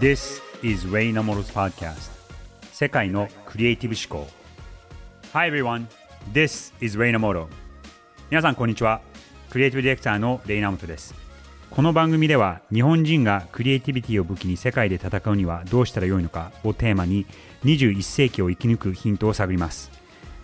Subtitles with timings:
[0.00, 2.10] This is Ray Namoro's podcast.
[2.72, 4.30] 世界のクリエイティブ思考。
[5.32, 5.86] Hi everyone,
[6.32, 7.46] this is Ray Namoro
[8.30, 9.02] 皆さんこんにちは。
[9.50, 11.14] クリエイティブディレクターのレイナモトです。
[11.70, 17.26] この番組では日本人がクリエイティビティを武器に世界で戦うにはどうしたらよいのかをテーマに
[17.64, 19.90] 21世紀を生き抜くヒントを探ります。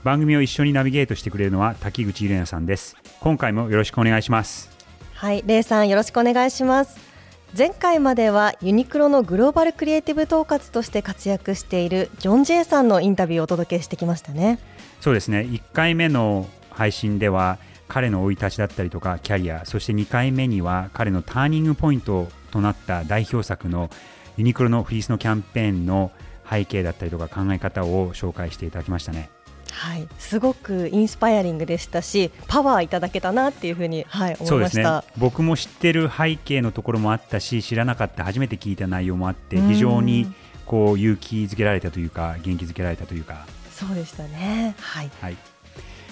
[0.04, 2.96] 番組を一緒にナビゲートしてくれるのは滝口ゆれなさんです。
[3.20, 4.70] 今回もよろしくお願いします。
[5.14, 7.07] はい、レイさんよろしくお願いします。
[7.56, 14.58] 前回まではユニクロのグローバルクリエイティブ統括として活躍しているジョン・ジェイさんのインタビューをお届けしてきましたね
[15.00, 17.58] そうですね1回目の配信では
[17.88, 23.88] 彼の生い立ちだったりとかキャリアそして2回目には彼のターニングポイントとなった代表作の
[24.36, 26.12] ユニクロのフリースのキャンペーンの
[26.48, 29.30] 背景だったりとか考え方を紹介していただきましたね。
[29.72, 35.02] はい、すごくインスパイアリングでしたしパワーいただけたなっていうふうに、はい、思いました。
[35.02, 40.32] ね、僕も知ってる背景のところもあったし知らなかった初めて聞いた内容もあって非常に
[40.66, 43.46] こう勇気づけられたというか元気づけられたというか。
[43.70, 45.36] そうでしたね、はい、はい、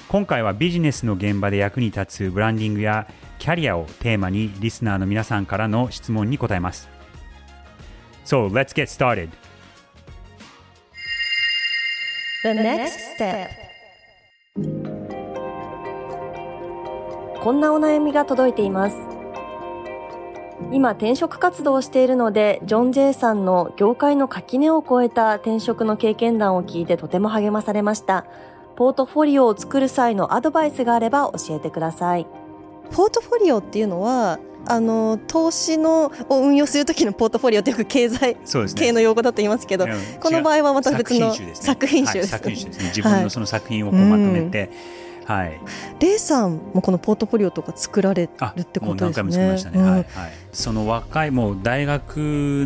[0.08, 3.08] 今回はビジネスの現場で役に立つブランディングや
[3.40, 6.88] キャリアをテーマにリスナーの皆さんからの質問に答えます。
[8.24, 9.30] So let's get started
[12.46, 13.48] The next step.
[17.42, 18.96] こんなお悩みが届いています。
[20.70, 28.26] 今転職活動をしているのでジョン・ジェイさんの業界の垣根を越えた転職の経験談を聞いてとても励まされました。
[28.76, 32.28] ポートフォリオを作る際のアドバイスがあれば教えてください。
[32.90, 38.36] ポートフォリオっていうのはあの投資のを運用するときのポートフォリオってよく経済
[38.74, 42.26] 系の用語だと言いますけど、ね、この場合はまた別の作品集ですね。
[42.26, 42.78] 作品集です。
[42.80, 42.88] ね。
[42.88, 44.70] 自分のその作品をこうまとめて、はい、
[45.98, 49.32] レイさんもこのポートフォリオとか作られるってことですね。
[49.32, 49.80] 作りましたね。
[49.80, 50.06] うん、はい、はい、
[50.52, 52.16] その若いもう大学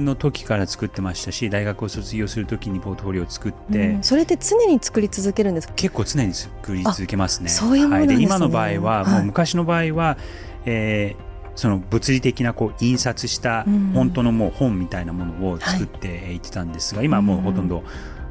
[0.00, 5.74] の時から作ってましたし、大学を卒業するときにポートフォリオを作って、うん、それって常に作り続けるんですか？
[5.74, 7.48] 結構常に作り続けますね。
[7.48, 10.18] そういうもの、ね、はい、で今の場合は、もう昔の場合は、
[10.66, 17.82] えーその物理的なこう印刷した本当のもう本みたいなものを作っていってたんですが、はい、今はもうほとんど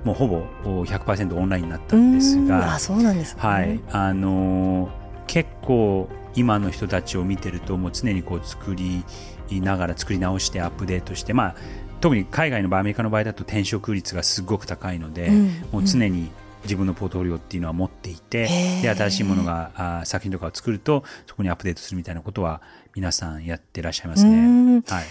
[0.04, 0.42] もうほぼ
[0.84, 3.80] 100%オンラインになったんですが、あそうなんです、ね、はい。
[3.92, 4.90] あのー、
[5.28, 9.04] 結構今の人たちを見てるともう常にこう作り
[9.52, 11.56] ながら作り直してアップデートしてまあ
[12.02, 16.32] 特に海外の場合アメリカの場合だと転職率がすごく高いので、うん、もう常に
[16.64, 18.48] 自分のポートフォリオっていうのは持っていて
[18.82, 22.62] で新しいものがあ作品とかを作るとそこにアップデートするみたいなことは
[22.96, 24.82] 皆さんやってらっしゃいますね。
[24.88, 25.06] はい。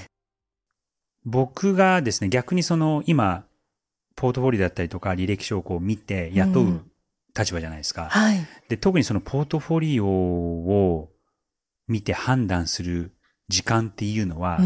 [1.24, 3.44] 僕がですね、逆にその今、
[4.18, 6.82] ポートフォリオだったりとか履歴書をこう見て雇う
[7.38, 8.08] 立場じゃないですか。
[8.10, 8.38] はい。
[8.68, 11.10] で、特にそのポートフォリオを
[11.86, 13.12] 見て判断する
[13.48, 14.58] 時間っていうのは、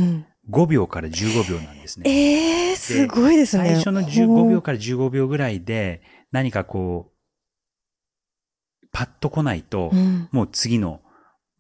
[0.51, 2.11] 5秒から15秒なんですね。
[2.11, 3.67] ええー、すごいですね。
[3.67, 7.13] 最初の15秒から15秒ぐらいで何かこ
[8.83, 11.03] う、パッと来ないと、うん、もう次の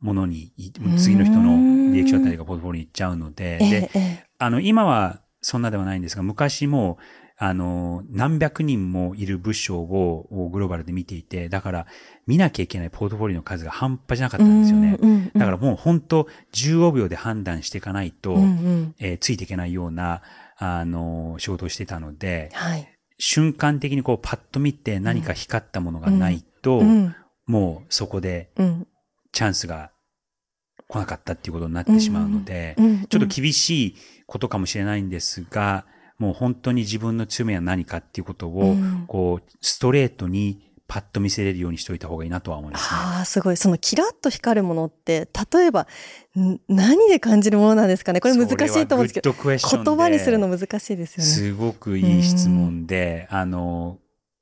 [0.00, 0.54] ものに、
[0.97, 1.53] 次の人の
[1.92, 3.91] 履歴書だったりがポートフォリオに行っちゃうので、で、
[4.38, 6.97] あの、今はそんなではないんですが、昔も、
[7.44, 11.86] あの、何百人もいる部署をグローバルで見ていて、だから
[12.25, 15.32] 見なきゃいけないポートフォリオの数が半端じゃなかったんですよね。
[15.34, 20.22] だからもう本当15秒で判断していかないと、うんうん、えー、ついていけないような、
[20.56, 22.88] あの、仕事をしてたので、はい、
[23.19, 27.16] 瞬間的にこうパッと見て何か光ったものがないと、うんうん、
[27.47, 28.50] もうそこで
[29.32, 29.91] チャンスが
[30.86, 33.97] 来なかったっていうことになってしまうので、うんうんうん、ちょっと厳しい
[34.28, 35.86] ことかもしれないんですが、
[36.19, 43.00] もう本当に自分の強みは何かっていうことを、うん、こう、ストレートにパッと見せれるようにしておいた方がいいなとは思いますね。
[43.00, 43.56] ああ、すごい。
[43.56, 45.87] そのキラッと光るものって、例えば、
[46.69, 48.21] 何で感じるものなんですかね？
[48.21, 51.25] これ難しいと思うんですけど、言葉にするの難しいですよね。
[51.25, 54.01] すごくいい質問で、あの、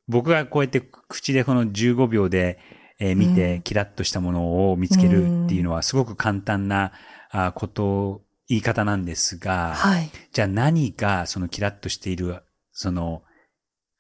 [0.09, 2.59] 僕がこうやって口でこの15秒で、
[2.99, 6.91] えー、見て、キラッとしたものを見つけるっていうのは、すごく簡単な
[7.31, 12.43] あこと、言い方なんですが、はい、じゃあ何がそのキラッとしている、
[12.73, 13.23] その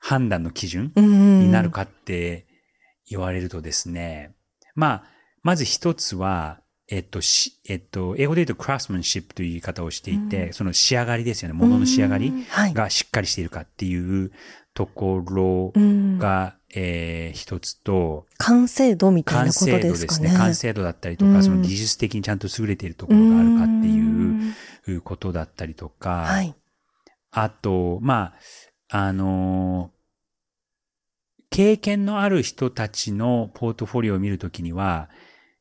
[0.00, 2.46] 判断の基準になるかって
[3.08, 4.34] 言われるとですね、
[4.74, 5.04] まあ、
[5.44, 6.58] まず一つは、
[6.88, 11.54] えっと、し、えっと、英語で言うとクラスマンシップという言い方をしていて、その仕上がりですよね。
[11.54, 12.32] 物の仕上がり
[12.74, 14.32] がしっかりしているかっていう
[14.74, 15.72] ところ
[16.18, 19.80] が、えー、一つと、完成度みたいなことですかね。
[19.80, 20.34] 完成度ですね。
[20.36, 23.88] 完成度だったりとか、その技術的にちゃんと優れているところがあるかって
[24.90, 26.54] いうことだったりとか、はい、
[27.32, 28.34] あと、ま
[28.88, 29.92] あ、あの
[31.50, 35.10] 経験のある人たちのポートフォリオを見るときには、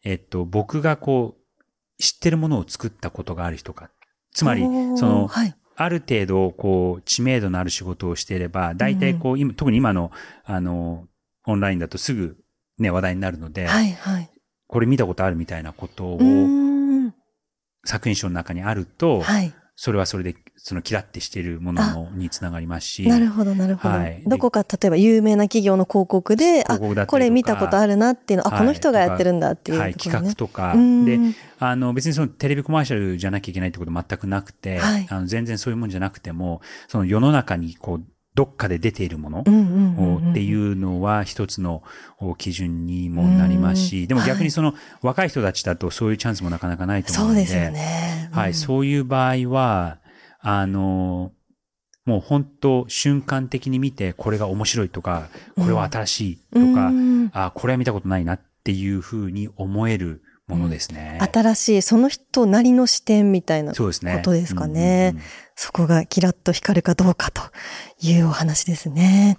[0.03, 3.89] えっと、僕がこう、知ってるものを作ったことがある人か。
[4.31, 10.12] つまり、その、はい、ある程度、こう、知名度のある仕事をしていれば、大体こう、今、特に今の、
[10.44, 11.08] あの、
[11.46, 12.36] オンラインだとすぐ
[12.78, 14.30] ね、話題になるので、はいはい。
[14.68, 16.20] これ見たことあるみたいなことを。
[17.86, 19.54] 作品賞の中にあると、はい。
[19.81, 23.96] それはそれで、そのキラってしているもののにつながりますし、なるほど、なるほど。
[23.96, 24.22] はい。
[24.28, 27.08] どこか、例えば有名な企業の広告で、告だったりとか。
[27.08, 28.60] これ見たことあるなっていうの、あ、はい。
[28.60, 29.98] この人がやってるんだっていうところはい、ね。
[29.98, 31.06] 企画とか、うん。
[31.06, 31.18] で、
[31.60, 35.08] あの、別にそのテレビコマーシャルじゃなきゃいけないってこと全くなくて、はい。
[35.10, 36.60] あの全然そういうもんじゃなくても、
[36.90, 38.04] その世の中にこう、
[38.39, 41.83] どっかで出ているものっていうのは一つの
[42.19, 44.07] お基準にもなりますうし、ん。
[44.07, 48.30] でも逆にその若い人たちだとそういうチャンスもなかなかないと思ので、そううですよね。
[48.31, 48.53] はい、うん。
[48.53, 49.97] そういう場合は、
[50.39, 51.33] あの、
[52.06, 55.27] もう本当瞬間的に見てこれが面白いとか、
[55.57, 57.31] これは新しいとか、うん。
[57.33, 61.19] あ、これは見たことないなっていうふうに思えるものですね。
[61.31, 63.72] 新しい、その人なりの視点みたいな。
[63.72, 63.92] こ
[64.22, 65.30] とですかねうんうんうん
[65.62, 67.42] そこがキラッと光るかどうかと
[68.00, 69.38] いうお話ですね。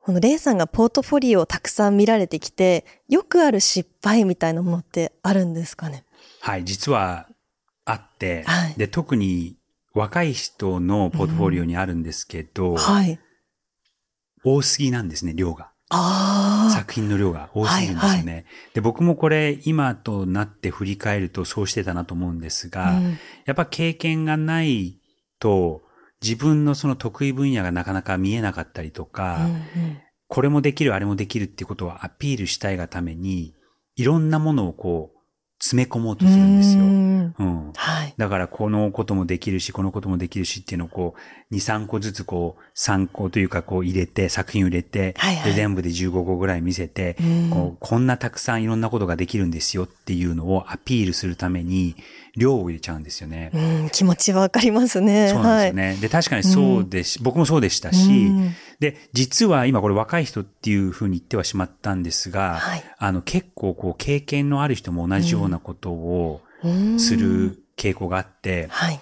[0.00, 6.04] このレイさんがポートフォリオをたくさん見られてきて、よくある失敗みたいなものってあるんですかね？
[6.40, 7.28] はい、実は
[7.84, 9.58] あって、はいで、特に
[9.92, 13.20] 若い人のポートフォリオにあるんですけど、はい。
[14.42, 15.69] 多すぎなんですね、量が。
[15.90, 16.70] ああ。
[16.70, 18.46] 作品の量が多すぎるんですよね。
[18.74, 25.00] で、僕もこれ今となって振り返るとそうしてたなと思うんですが、うんやっぱ経験がない
[25.40, 25.82] と
[26.22, 30.00] 自分のその得意分野がなかなか見えなかったりとか、うんうん
[30.30, 33.52] これもできる、あれもできるっていうことをアピールしたいがために、
[33.96, 35.19] いろんなものをこう、
[35.60, 36.84] 詰め込もうとするんですよ。
[36.84, 37.72] うんうん。
[37.76, 38.14] はい。
[38.16, 41.14] だから、このこともできるし、このこともできるしっていうのをこ
[41.50, 51.94] う、2、3個ずつこう、参考というかこう入れて、作品を入れて、はいはいで、全部で15個ぐらい見せて、うんこう、こんなたくさんいろんなことができるんですよっていうのをアピールするために、
[52.36, 53.50] 量を入れちゃうんですよね。
[53.54, 55.28] うん、気持ちはわかりますね。
[55.28, 55.98] そうなんですよね。
[56.00, 69.00] で、確かにそうですし、僕もそうでしたし、うんで、実は今これ若い人っていうふうに言ってはしまったんですが、はいあの結構こう経験のある人も同じようなことをうんする傾向があって、はい。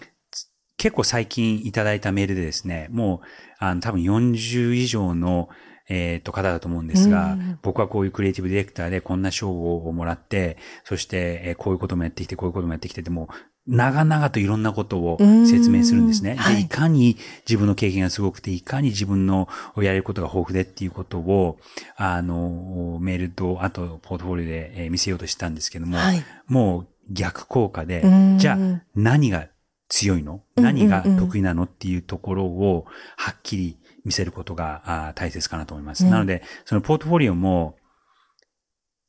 [0.77, 3.27] 結構最近いただいたメールでですね、もう
[3.59, 5.49] あの多分40以上の
[5.89, 7.59] えっ、と、方だと思うんですが、うん。
[7.63, 13.35] 僕はこういうクリエイティブディレクターでこんな賞をもらって、そして、えーこういうこともやってきて、こういうこともやってきてて、もう
[13.67, 16.37] 長々といろんなことを説明するんですね。
[16.53, 16.57] い。
[16.57, 17.17] で、いかに
[17.49, 21.59] 自分の経験がすごくて、いかに自分のやれることが豊富でっていうことを、
[21.97, 26.23] あの、メールと、あと、ポートフォリオでえー見せようとしたんですけども、はい。
[26.47, 29.49] もう逆効果でうん、じゃあ何が
[29.89, 30.43] 強いの？
[30.57, 31.63] うん何が得意なの？
[31.65, 32.85] っていうところを
[33.17, 36.05] はっきり見せることが大切かなと思います。
[36.05, 37.77] うんなので、そのポートフォリオも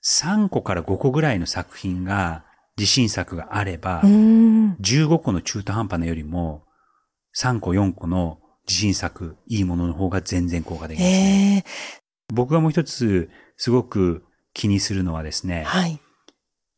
[0.05, 2.43] 3個から5個ぐらいの作品が
[2.77, 4.73] 自信作があれば、うん。
[4.81, 6.65] 15個の中途半端なよりも
[7.37, 11.63] 3個4個の自信作、いいものの方が全然効果的ですね。
[11.65, 11.99] ええ
[12.31, 14.23] 僕がもう一つすごく
[14.53, 15.99] 気にするのはですね、はい。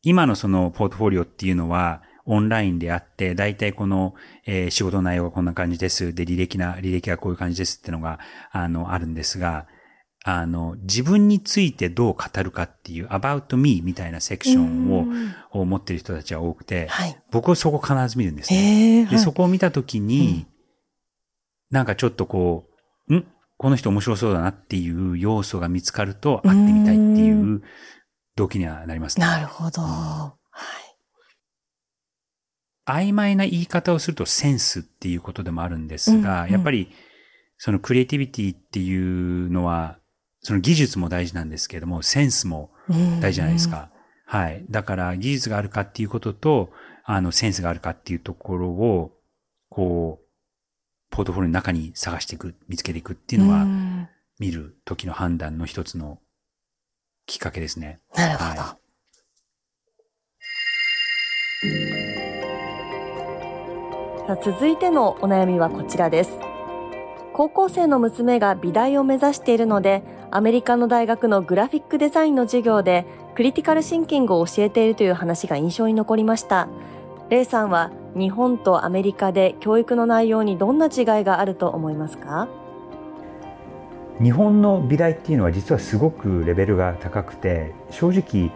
[0.02, 4.14] 今のそのポートフォリオっていうのは、オンラインであって、大体この、
[4.46, 6.14] えー仕事の内容がこんな感じです。
[6.14, 8.18] で、履歴な、履歴がこういう感じですってのが、
[8.50, 9.66] あの、あるんですが、
[10.24, 17.20] あの、自分についてどう語るかっていう、about me みたいなセクションをうんを持ってる人たちは多くて、はい。
[17.32, 18.60] 僕はそこ必ず見るんですね。
[18.60, 20.46] で、ええはいそこを見たときに、
[21.70, 22.68] なんかちょっとこ
[23.08, 23.26] う、ん？
[23.58, 27.62] この人面白そうだなっていう要素が見つかると、会ってみたいっていう
[28.36, 29.26] 動機にはなりますね。
[29.26, 29.82] なるほど。
[29.82, 30.41] はい。
[32.92, 36.92] 曖昧な言い方をするとセンスっていうことでもあるんですが、うんうんやっぱり
[37.64, 40.00] そのクリエイティビティっていうのは、
[40.40, 43.70] その技術も大事なんですけれども、センスもうん大事じゃないです。
[43.70, 43.92] か。
[44.26, 44.64] はい。
[44.68, 46.70] だから技術があるかっていうことと、
[47.04, 49.12] あの、センスがあるかっていうところを、
[49.68, 50.26] こう、
[51.10, 54.08] ポートフォリオの中に探していく、見つけていくっていうのは、ん
[54.40, 56.18] 見る時の判断の一つの
[57.26, 58.00] きっかけですね。
[58.16, 58.60] なるほど。
[58.60, 58.78] は
[64.24, 66.38] さあ続いてのお悩みはこちらです。
[67.32, 76.68] 高校生の娘が美大を目指しているので、アメリカの大学のグラフィックデザインの授業でクリティカルシンキングを教えているという話が印象に残りました。
[77.30, 82.46] レイさんは日本とアメリカで教育の内容にどんな違いがあると思いますか？
[84.22, 88.52] 日本の美大っていうのは実はすごくレベルが高くて正直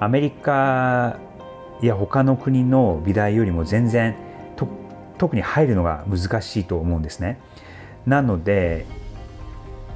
[0.00, 1.18] アメリカ
[1.82, 4.16] や他の国の美大よりも全然
[5.20, 7.38] 特に入るのが難しいと思うんですね。
[8.06, 8.86] なので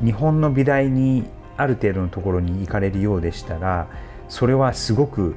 [0.04, 1.24] 日本の美大に
[1.56, 3.88] ある程度のところに行かれるようでしたら
[4.28, 5.36] それはすごく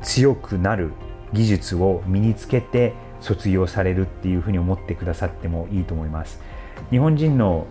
[0.00, 0.92] 強くなる
[1.34, 6.40] 技術を身につけて卒業されるっていうふうに思ってくださってもいいと思います。
[6.90, 7.66] 日本人の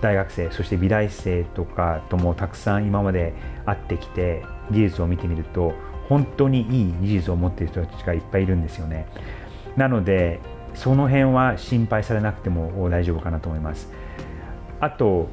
[0.00, 3.32] 大学生そして美大生とかともたくさん今まで
[3.66, 5.74] 会ってきて技術を見てみると
[6.08, 9.06] 本当にいい技術を持っている人たちがいっぱいいるんですよね
[9.76, 10.40] なので
[10.74, 13.88] その辺は心配されなくても大丈夫かなと思います。
[14.80, 15.28] あと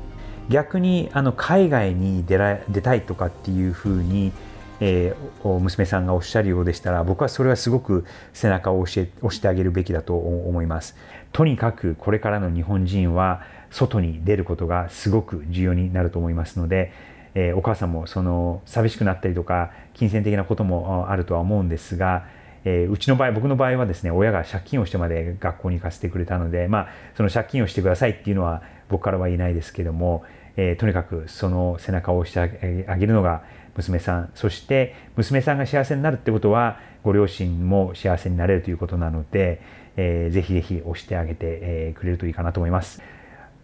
[0.49, 4.31] 逆にあの海外に出ら出たいとかっていうふうに、
[4.79, 10.95] えー、娘さんがおっしゃるようでしたら僕はそれはすごく背中を押して押してあげるべきだと思います。
[11.31, 16.91] とにかくこれからの日本人は外に出ることがすごく重要になると思いますので、
[17.35, 22.25] えー、お母さんもその寂しくなったりとか金銭的なこともあるとは思うんですが、
[22.63, 30.23] えー、うちの場合僕の場合はですね親が借金をしてまで学校に行かせてくれたのでまあその借金をしてくださいっていうのは僕からは言えないですけども、
[30.57, 33.43] えー、とにかくその背中を押してあげるのが
[33.75, 39.61] 娘さんそして娘さんが幸せになるってことはご両親も幸せになれるということなので、
[39.97, 43.01] えー、ぜひぜひ押してあげて、えー、くれるといいかなと思います。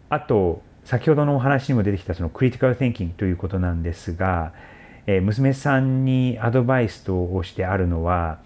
[0.10, 4.54] あと先ほどのお話にも出てきたそのクリティカル・ティンキングということなんですが、
[5.06, 8.40] えー、娘さんにアドバイスとしてあるのは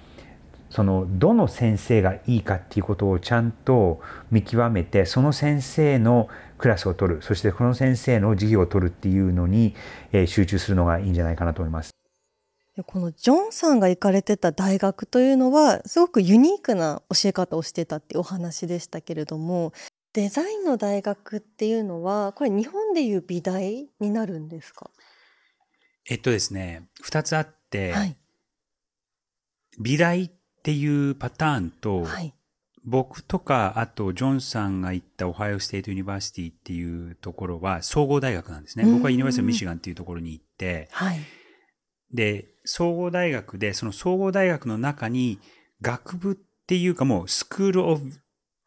[0.72, 4.02] そのどの先生がいいかっていうことをちゃんと
[4.32, 7.22] 見極めてその先生のクラスを取る。
[7.22, 9.76] そしてこの先生の授業を取るっていうのに、
[10.12, 11.92] えー、集中するのがいいんじゃないかなと思います。
[12.88, 19.74] このジョンさんが行かれてた大学というのはすごくユニークな教え方をしてたっていうお話でしたけれども
[20.14, 24.90] デザインの大学っていうのは、これ日本でいう美大になるんですか？
[26.10, 28.18] えっとですね、二つあって、はい、
[29.80, 30.32] 美大っ
[30.64, 32.34] ていうパターンと、はい、
[32.84, 38.86] 僕とか、あと、ジョンさんが行ったオハイオステートユニバーシティっていうところは総合大学なんですね。
[38.86, 41.20] 僕はユニバーシティミシガンっていうところに行って、はい、
[42.12, 45.40] で、総合大学で、その総合大学の中に
[45.82, 46.36] 学部っ
[46.68, 48.12] ていうかもうスクールオブ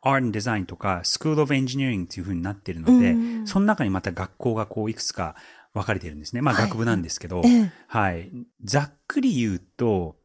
[0.02, 5.34] Art and Design とか School of Engineering っていう風になってるので、うん、その中にまた学校がこういくつか
[5.72, 6.42] 分かれてるんですね。
[6.42, 8.30] まあ学部なんですけど、はい、はい、
[8.62, 10.16] ざっくり言うと、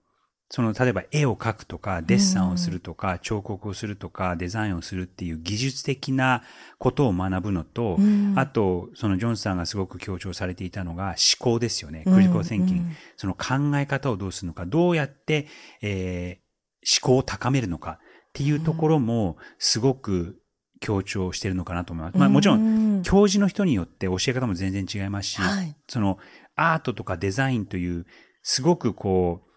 [0.51, 6.44] その、例えば絵を描くとか、デッサンをするとか、彫刻をするとか、デザインをするっていう技術的な
[6.79, 8.00] ことを学ぶのと、
[8.36, 12.03] あと、そのジョンさんがすごく強調されていたのが思考ですよね。
[12.03, 12.84] クリティカル・センキング。
[13.15, 15.48] その考え方をどうするのか、どうやって、
[15.82, 18.00] えー、思考を高めるのか。
[18.29, 20.39] っていうところもすごく
[20.79, 22.18] 強調してるのかなと思います。
[22.18, 26.20] まあもちろん、教授の人によって教え方も全然違いますし、はい、その
[26.56, 28.06] アートとかデザインという
[28.41, 29.49] すごくこう、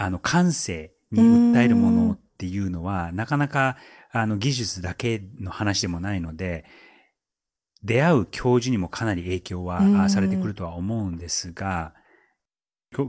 [0.00, 3.76] あの感性に訴えるものっていうのは、なかなか
[4.10, 6.64] あの技術だけの話でもないので、
[7.82, 11.92] 出会う教授にもかなり影響はされてくるとは思うんですが、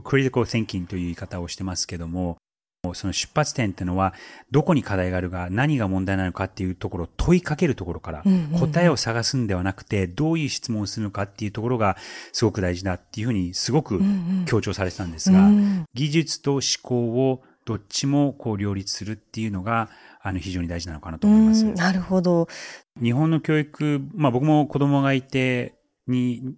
[0.04, 2.36] クリティカル・センキンという言い方をしてますけども、
[2.94, 4.12] その出発点っていうのは、
[4.50, 8.24] どこに課題があるか、何が問題なのかっていうところを問いかけるところから、
[8.58, 11.96] 答えを探すんではなくて、どういう質問をするのかっていうところが
[12.32, 14.00] すごく大事だっていうふうにすごく
[14.46, 15.48] 強調されてたんですが、
[15.94, 19.88] 技術と思考をどっちもこう両立するっていうのが、
[20.20, 21.64] あの、非常に大事なのかなと思います。
[21.64, 22.48] なるほど。
[23.00, 25.76] 日本の教育、まあ僕も子供がいて、
[26.08, 26.56] に、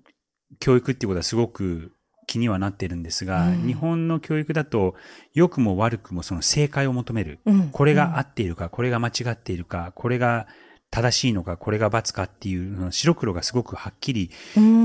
[0.58, 1.92] 教育っていうことはすごく
[2.26, 4.94] 気にはなってるんですが、うん、日本の教育だと
[5.32, 10.46] 良くも悪くもその正解を求める、うん、これが合っているか、これが間違っているか、これが
[10.90, 14.30] 正しいのか、これが罰かっていう白黒がすごくはっきり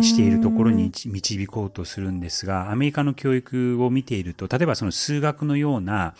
[0.01, 6.15] しているところに導こうとするんですが、アメリカの教育を見ていると、例えばその数学のような、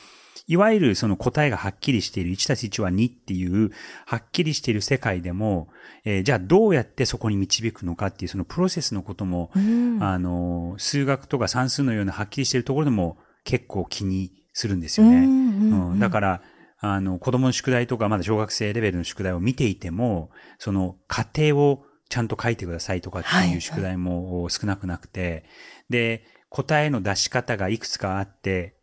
[0.48, 3.72] いわゆるその答えがはっきりしている1たす1は2っていう、
[4.05, 5.69] はっきりしている世界でも、
[6.05, 15.17] えー、じゃあどうやってそこに導くのかっていうそのプロセスのことも、うん、あの、数学とか算数のようなはっきりしているところでも結構気にするんですよね。
[15.17, 16.41] うん、うん、だから、
[16.81, 25.43] あの、子供の宿題とかまだ小学生レベルの宿題を見ていても、その過程をちゃんと書いてくださいとかっていう宿題も少なくなくて、はいはい、
[25.89, 28.78] で、答えの出し方がいくつかあって、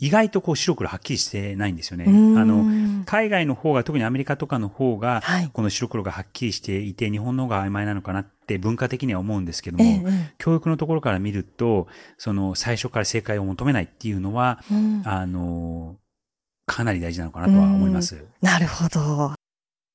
[0.00, 2.04] 意外とこう白黒はっきりしてないんですよね。
[2.06, 2.10] あ
[2.44, 14.60] の、海外の方が、特にアメリカとかの方が、この白黒がはっきりしていて、日本の方が曖昧なのかなって文化的には思うんですけども、ええ、教育のところから見ると、その最初から正解を求めないっていうのは、
[15.04, 15.96] あの、
[16.66, 18.24] かなり大事なのかなとは思います。
[18.40, 19.39] なるほど。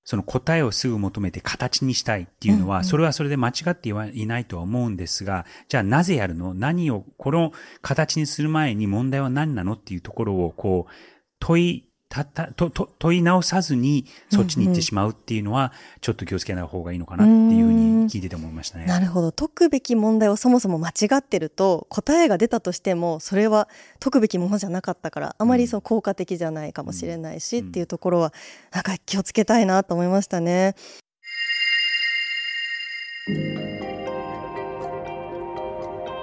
[0.05, 6.53] その答えをすぐ求めて形にしたいっていうのは、それはそれで間違っていないとは思うんですが、じゃあなぜやるの？
[6.53, 9.73] 何を、この形にする前に問題は何なの？
[9.73, 10.91] っていうところを、こう、
[11.39, 18.85] 問いたたとと問い直さずにそっちに行ってしまうっていうのは、ちょっと気をつけない方がいいのかなっていうふうに聞いてて思いましたね。
[18.85, 19.31] なるほど。
[19.31, 23.67] 解くべき問題をそもそも間違ってると、答えが出たとしても、それは
[23.99, 28.33] 解くべきものじゃなかったから、あまりその効果的じゃないかもしれないし、っていうところは、
[28.71, 30.75] なんか気をつけたいなと思いましたね。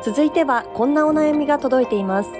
[0.04, 2.30] 続いては、こんなお悩みが届いています。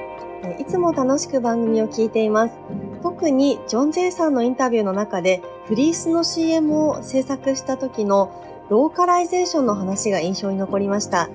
[0.59, 2.55] いつも楽しく番組を聞いています。
[3.03, 8.31] 特にジョン・ジェイさんのインタビューの中で、フリースの CM を制作した時の
[8.71, 11.29] ローカライゼーションの話が印象に残りました。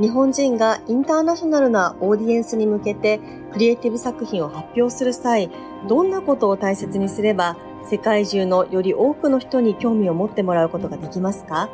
[0.00, 3.20] 日本人がインターナショナルなオーディエンスに向けて
[3.52, 5.50] クリエイティブ作品を発表する際、
[5.86, 11.68] どんなことを大切にすれば世界中のより多くの人に興味を持ってもらうことができますか？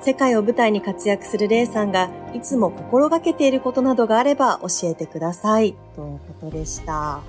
[0.00, 5.74] 世界を舞台に活躍するレイさんがいつも心がけていることなどがあれば教えてください。
[5.96, 7.20] ということでした。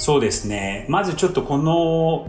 [0.00, 0.86] そうですね。
[0.88, 2.26] まずちょっとこの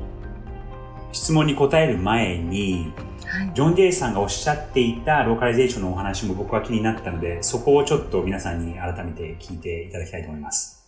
[1.13, 2.93] 質問に答える前に、
[3.25, 10.85] はい、ジョン・ジェイさんがおっしゃっていたローカライゼーションのお話も僕は気になったので、そこをちょっと皆さんに改めて聞いていただきたいと思います。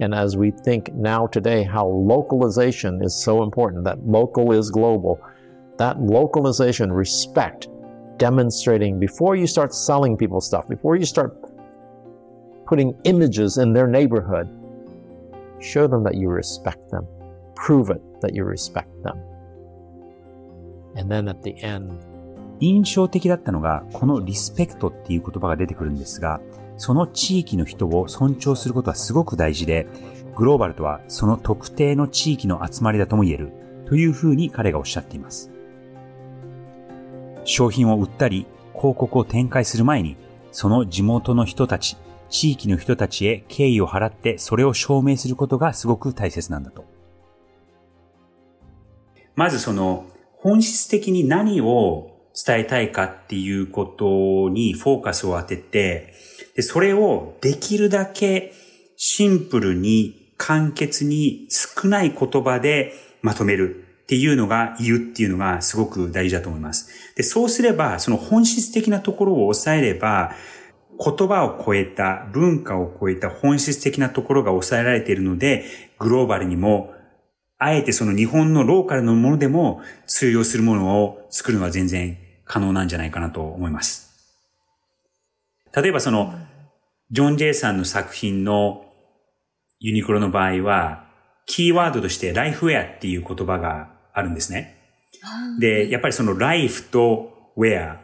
[0.00, 5.18] And as we think now today how localization is so important, that local is global,
[5.76, 7.68] that localization, respect,
[8.16, 11.36] demonstrating before you start selling people stuff, before you start
[12.66, 14.48] putting images in their neighborhood,
[15.60, 17.06] show them that you respect them.
[17.54, 19.16] Prove it that you respect them.
[20.96, 21.92] And then at the end,
[22.60, 26.40] 印象的だったのが、このリスペクトっていう言葉が出てくるんですが、
[26.76, 29.86] その地域の人を尊重することはすごく大事で、
[30.36, 33.52] グローバルとはその特定の地域の集まりだとも言える
[33.86, 35.50] というふうに彼がおっしゃっています。
[37.44, 40.16] 商品を売ったり広告を展開する前に、
[40.50, 41.96] その地元の人たち、
[42.34, 46.84] 地域の人たちへ敬意を払ってそれを証明することがすごく大切なんだと。
[49.36, 56.12] まずその本質的に何を伝えたいかっていうことにフォーカスを当てて、
[56.56, 58.52] で、それをできるだけ
[58.96, 67.14] シンプルに簡潔に少ない言葉でまとめるっていうのが言うっていうのがすごく大事だと思います。
[67.14, 70.32] で、そうすれば、その本質的なところを抑えれば、
[70.98, 75.64] 言葉を超えた、文化を超えた本質的なところが抑えられているので、
[75.98, 76.94] グローバルにも、
[77.58, 84.12] あえてその日本のローカルのものでも通用するものを作るのは全然可能なんじゃないかなと思います。
[85.74, 86.34] 例えばその、
[87.10, 88.84] ジョン・ジェイさんの作品の
[89.80, 91.04] ユニクロの場合は、
[91.46, 94.78] キーワードとしてライフウェアっていう言葉があるんですね。
[95.58, 98.03] で、やっぱりそのライフとウェア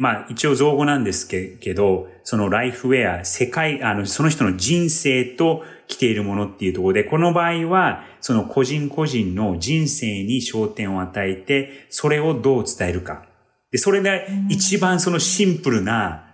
[0.00, 13.24] まあ一応造語なんですけど、そのライフウェア、世界、あの、その人の人生と来ているものっていうところで、この場合は、その個人個人の人生に焦点を与えて、それをどう伝えるか。
[13.70, 16.24] で、それで一番そのシンプルな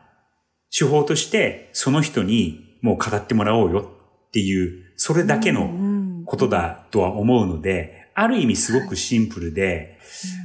[0.77, 3.91] 手法として、その人にもう語ってもらおうよ
[4.29, 9.99] っていう、それだけのことだとは思うので、ある意味すごくシンプルで、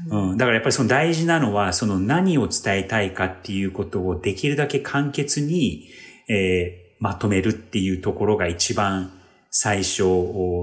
[0.09, 5.87] うん、だからやっぱりその大事なのは、その何を伝えたいかっていうことをできるだけ簡潔に、
[6.27, 9.11] えー、まとめるっていうところが一番
[9.51, 10.03] 最初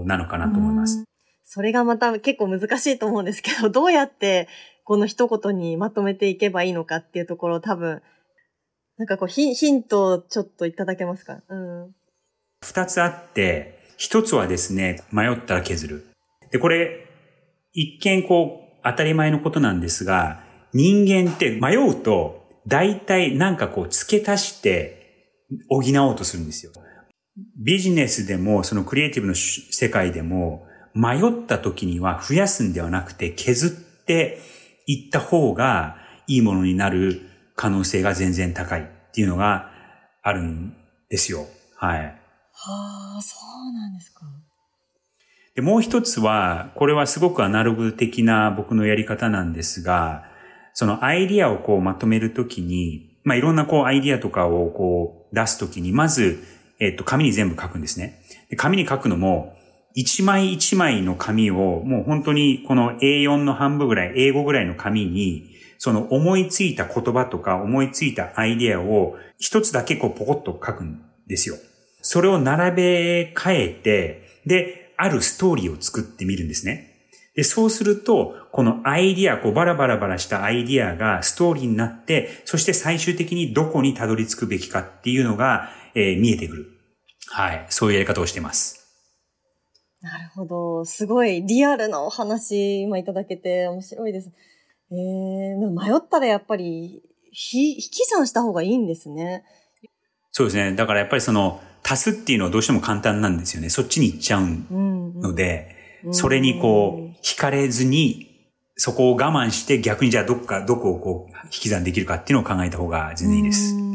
[0.05, 1.05] なのかなと思います。
[1.45, 4.49] それがまた結構難しいと思うんですけど、どうやって
[4.85, 8.03] この一言にまとめていけばいいのかっていうところを多分、
[8.99, 11.41] なんかこうヒヒントをちょっといただけますか？
[11.49, 11.95] うん。
[12.63, 16.07] 二つあって、一つはですね、迷ったら削る。
[16.51, 17.07] で、これ、
[17.73, 25.33] 一見こう、当たり前のことなんですが、人間って迷うと、大体なんかこう、付け足して
[25.69, 26.73] 補おうとするんですよ。
[27.57, 34.41] ビジネスでも、そのクリエイティブの世界でも、迷った時には増やすんではなくて削って
[34.87, 37.21] 行った方がいいものになる
[37.55, 39.71] 可能性が全然高いっていうのが
[40.23, 40.75] あるん
[41.11, 41.47] ですよ。
[41.77, 42.01] はい。
[42.53, 43.37] はあ、そ
[43.71, 44.23] うなんですか。
[45.57, 50.25] で、もう一つは、これはすごくアナログ的な僕のやり方なんですが、
[50.75, 56.45] そのアイディアをこうまとめるときに、まあ、いろんなこうアイディアとかをこう出すときに、まず、
[56.79, 58.21] えっと、紙に全部書くんですね。
[58.51, 59.57] で紙に書くのも、
[59.95, 71.57] 一枚一枚の紙を、もう本当にこの A4 の半分ぐらい、英語ぐらいの紙に、その思いついた言葉とか思いついたアイディアを一つだけこうポコッと書くんですよ。
[72.03, 76.93] それを並べ替えて、で、あるストーリーを作ってみるんですね。
[77.35, 86.67] で、そうすると、このアイディア、こうバラバラバラしたアイディアがストーリーになって、そして最終的にどこにたどり着くべきかっていうのが、えー見えてくる。
[87.29, 87.67] はい。
[87.69, 88.87] そういうやり方をしています。
[90.01, 90.85] なるほど。
[90.85, 94.31] すごいリアルなお話、今いただけて面白いです。
[94.91, 99.45] えー、迷ったらやっぱり、ひ、引き算した方がいいんですね。
[100.33, 100.75] そうですね。
[100.75, 103.69] だからやっぱりその、足すっていうのはどうしても簡単なんですよね。
[103.69, 105.21] そっちに行っちゃううん。
[105.21, 105.77] ので、うん
[106.13, 113.75] それにこう、惹かれずに、そこを我慢して逆にじゃあどっか、どこをこう、引き算できるかっていうのを考えた方が全然いいです。
[113.75, 113.87] うん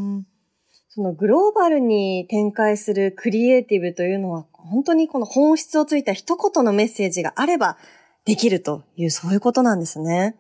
[0.94, 7.78] そのグローバルに展開するクリエイティブというのは、本当にこの本質をついた一言のメッセージがあれば
[8.26, 10.36] できるという、そういうことなんですね。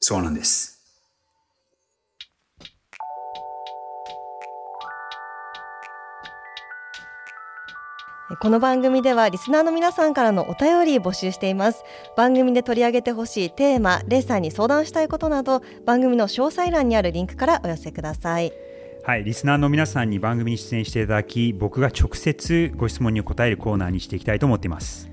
[0.00, 0.77] そうなんです。
[8.36, 11.82] この番組ではリスナーの皆さんからのお便り募集しています
[12.14, 18.52] 番組で取り上げてほしいテーマレイさんに相談したいことなど番組の詳細欄にあるリンクからお寄せください
[19.04, 19.24] はい。
[19.24, 25.08] リスナーの皆さんに番組に出演していただき、僕が直接ご質問に答えるコーナーにしていきたいと思っています。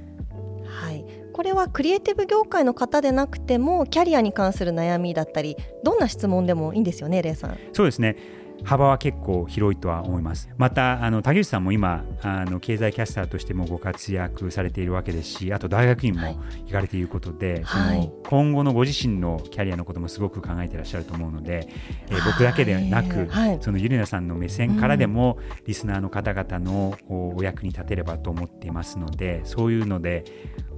[0.68, 8.18] はいこれはクリエイティブ業界の方でなくてもキャリアに関する悩みだったりどんな質問でもいいんですよねレイさんそうですね。
[8.64, 10.50] 幅は結構広いとは思います。
[10.58, 16.38] また、あの、竹内さんも今、あの、経済キャスターとしてもご活躍されているわけですし、あと大学院もはい。
[16.66, 18.02] 行かれていることで、はい。
[18.02, 21.68] その今後のご自身のキャリアのこともすごく考えていらっしゃると思うので、
[22.10, 23.58] えー僕だけでなく、はい。
[23.62, 30.24] そのゆりなさんの目線からでも、リスナーの方々のおお役に立てればと思っていますので、そういうので、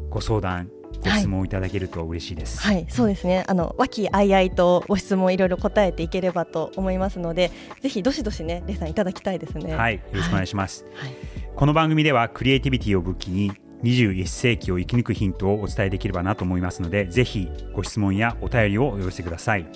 [0.10, 0.70] ご相談、
[1.02, 2.60] ご質問いただけると嬉しいです。
[2.60, 2.86] はい。
[2.90, 3.44] そうですね。
[3.48, 9.76] あの和気あいあいとご質問いろいろ答えていければと思いますのでぜひどしどしねレイさんいただきたいですね。
[9.76, 10.86] はい、よろしくお願いします。
[10.96, 11.14] はい。
[11.56, 13.52] この番組ではクリエイティビティを武器に
[13.84, 19.68] 21世紀を生き抜くヒントをお伝えできればなと思いますのでぜひご質問やお便りをお寄せください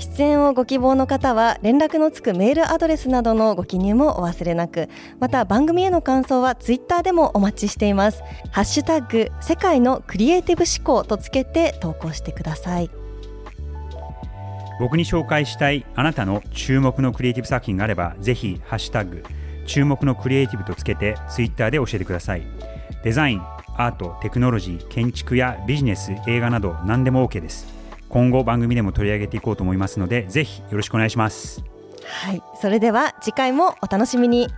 [0.00, 4.88] 出演をご希望の方は連絡のつくメールアドレスなどのご記入もお忘れなく。
[5.18, 8.22] また番組への感想はツイッターでもお待ちしています。
[8.50, 12.90] ハッシュタグ世界のクリエイティブ思考とつけて投稿してください。
[14.80, 19.22] 僕に紹介したいあなたの注目のクリエイティブ作品があればぜひハッシュタグ
[19.66, 22.42] 注目のクリエイティブとつけてツイッターで教えてください。
[23.04, 23.42] デザイン
[23.76, 27.79] アートテクノロジー建築やビジネス映画など何でも OK です。
[28.10, 31.64] 今後番組でも取り上げていこうと思いますのでぜひよろしくお願いします。
[32.04, 32.42] はい。
[32.60, 34.48] それでは次回もお楽しみに。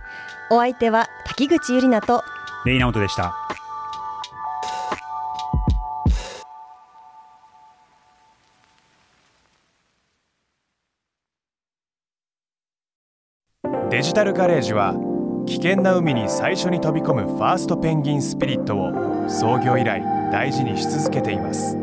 [0.49, 2.23] お相手は滝口ゆりなと。
[2.65, 3.33] レイナオトでした。
[13.89, 14.95] デジタルガレージは
[15.45, 21.82] 危険な海に最初に飛び込むファーストペンギンスピリットを創業以来大事にし続けています